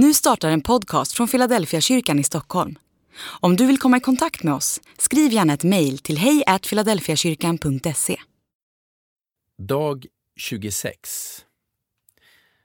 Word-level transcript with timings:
Nu 0.00 0.14
startar 0.14 0.50
en 0.50 0.60
podcast 0.60 1.12
från 1.12 1.28
Philadelphia 1.28 1.80
kyrkan 1.80 2.18
i 2.18 2.24
Stockholm. 2.24 2.78
Om 3.40 3.56
du 3.56 3.66
vill 3.66 3.78
komma 3.78 3.96
i 3.96 4.00
kontakt 4.00 4.42
med 4.42 4.54
oss, 4.54 4.80
skriv 4.98 5.32
gärna 5.32 5.52
ett 5.52 5.64
mejl 5.64 5.98
till 5.98 6.18
hejfiladelfiakyrkan.se. 6.18 8.20
Dag 9.58 10.06
26 10.36 11.46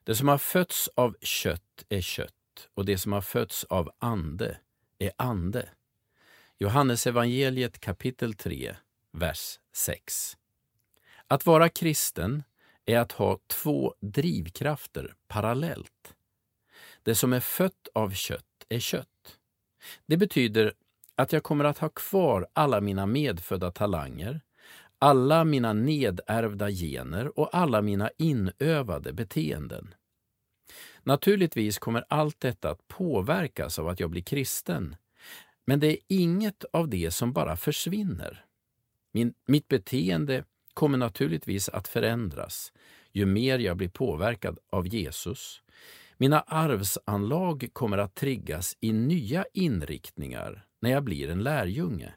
Det 0.04 0.16
som 0.16 0.28
har 0.28 0.38
fötts 0.38 0.90
av 0.96 1.16
kött 1.22 1.84
är 1.90 2.02
kött 2.02 2.70
och 2.74 2.86
det 2.86 2.98
som 2.98 3.12
har 3.12 3.22
fötts 3.22 3.64
av 3.64 3.90
ande 4.00 4.58
är 5.00 5.12
ande. 5.18 5.70
Johannes 6.60 7.08
evangeliet 7.08 7.80
kapitel 7.80 8.34
3, 8.34 8.76
vers 9.12 9.60
6. 9.76 10.38
Att 11.28 11.46
vara 11.46 11.70
kristen 11.70 12.44
är 12.86 13.00
att 13.00 13.12
ha 13.12 13.40
två 13.48 13.94
drivkrafter 14.02 15.14
parallellt. 15.28 16.14
Det 17.04 17.16
som 17.16 17.34
är 17.34 17.40
fött 17.40 17.88
av 17.94 18.10
kött 18.12 18.66
är 18.70 18.80
kött. 18.80 19.38
Det 20.06 20.18
betyder 20.18 20.74
att 21.16 21.34
jag 21.34 21.44
kommer 21.44 21.66
att 21.66 21.78
ha 21.78 21.90
kvar 21.90 22.48
alla 22.54 22.82
mina 22.82 23.06
medfödda 23.06 23.72
talanger, 23.72 24.42
alla 25.00 25.44
mina 25.44 25.74
nedärvda 25.74 26.70
gener 26.70 27.40
och 27.40 27.56
alla 27.56 27.82
mina 27.82 28.10
inövade 28.18 29.14
beteenden. 29.14 29.94
Naturligtvis 31.04 31.80
kommer 31.80 32.06
allt 32.10 32.40
detta 32.40 32.70
att 32.70 32.88
påverkas 32.88 33.80
av 33.80 33.88
att 33.88 34.00
jag 34.00 34.10
blir 34.10 34.22
kristen, 34.22 34.96
men 35.66 35.80
det 35.80 35.88
är 35.88 35.98
inget 36.08 36.66
av 36.74 36.90
det 36.90 37.12
som 37.12 37.34
bara 37.34 37.58
försvinner. 37.58 38.46
Min, 39.12 39.34
mitt 39.46 39.68
beteende 39.68 40.44
kommer 40.74 40.98
naturligtvis 40.98 41.70
att 41.70 41.88
förändras 41.88 42.74
ju 43.12 43.26
mer 43.26 43.60
jag 43.60 43.78
blir 43.78 43.90
påverkad 43.90 44.60
av 44.70 44.88
Jesus. 44.88 45.63
Mina 46.24 46.40
arvsanlag 46.40 47.70
kommer 47.74 47.98
att 47.98 48.16
triggas 48.16 48.78
i 48.80 48.94
nya 48.94 49.46
inriktningar 49.54 50.66
när 50.80 50.92
jag 50.92 51.04
blir 51.04 51.30
en 51.30 51.44
lärjunge. 51.44 52.14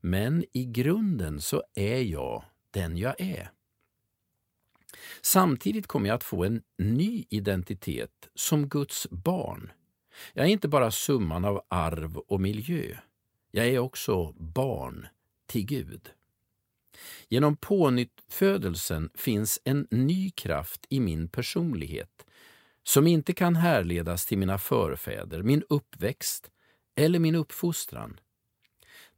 Men 0.00 0.44
i 0.52 0.64
grunden 0.64 1.40
så 1.40 1.62
är 1.74 2.02
jag 2.02 2.44
den 2.70 2.96
jag 2.96 3.20
är. 3.20 3.50
Samtidigt 5.22 5.86
kommer 5.86 6.08
jag 6.08 6.14
att 6.14 6.24
få 6.24 6.44
en 6.44 6.62
ny 6.78 7.24
identitet 7.30 8.28
som 8.34 8.68
Guds 8.68 9.10
barn. 9.10 9.72
Jag 10.32 10.46
är 10.46 10.50
inte 10.50 10.68
bara 10.68 10.90
summan 10.90 11.44
av 11.44 11.64
arv 11.68 12.16
och 12.16 12.40
miljö. 12.40 12.96
Jag 13.50 13.66
är 13.66 13.78
också 13.78 14.32
barn 14.32 15.06
till 15.46 15.66
Gud. 15.66 16.10
Genom 17.28 17.56
pånyttfödelsen 17.56 19.10
finns 19.14 19.60
en 19.64 19.86
ny 19.90 20.30
kraft 20.30 20.86
i 20.88 21.00
min 21.00 21.28
personlighet 21.28 22.24
som 22.84 23.06
inte 23.06 23.32
kan 23.32 23.56
härledas 23.56 24.26
till 24.26 24.38
mina 24.38 24.58
förfäder, 24.58 25.42
min 25.42 25.62
uppväxt 25.68 26.50
eller 26.94 27.18
min 27.18 27.34
uppfostran. 27.34 28.20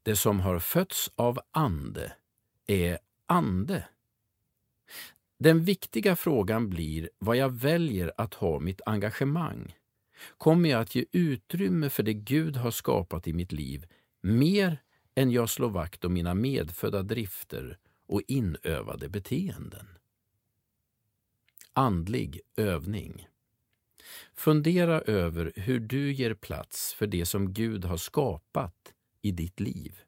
Det 0.03 0.17
som 0.17 0.41
har 0.41 0.59
fötts 0.59 1.11
av 1.17 1.41
ande 1.50 2.12
är 2.67 2.98
ande. 3.27 3.89
Den 5.39 5.64
viktiga 5.64 6.17
frågan 6.17 6.70
blir 6.70 7.11
vad 7.19 7.37
jag 7.37 7.53
väljer 7.53 8.12
att 8.17 8.34
ha 8.34 8.61
mitt 8.61 8.81
engagemang. 8.87 9.77
Kommer 10.39 10.69
jag 10.69 10.81
att 10.81 10.94
ge 10.94 11.05
utrymme 11.12 11.91
för 11.91 12.03
det 12.03 12.14
Gud 12.14 12.56
har 12.56 12.70
skapat 12.70 13.28
i 13.28 13.33
mitt 13.33 13.53
liv 13.53 13.87
mer 14.20 14.83
än 15.14 15.31
jag 15.31 15.50
slår 15.50 15.69
vakt 15.70 16.05
om 16.05 16.12
mina 16.12 16.34
medfödda 16.34 17.03
drifter 17.03 17.78
och 18.06 18.22
inövade 18.28 19.09
beteenden? 19.09 19.87
Andlig 21.72 22.41
övning 22.56 23.27
Fundera 24.34 25.00
över 25.00 25.52
hur 25.56 25.80
du 25.80 26.12
ger 26.12 26.34
plats 26.34 26.94
för 26.94 27.06
det 27.06 27.26
som 27.26 27.52
Gud 27.52 27.84
har 27.84 27.96
skapat 27.96 28.92
i 29.22 29.30
ditt 29.30 29.60
liv. 29.60 30.00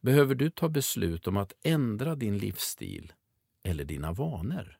Behöver 0.00 0.34
du 0.34 0.50
ta 0.50 0.68
beslut 0.68 1.26
om 1.26 1.36
att 1.36 1.52
ändra 1.62 2.14
din 2.14 2.38
livsstil 2.38 3.12
eller 3.62 3.84
dina 3.84 4.12
vanor? 4.12 4.78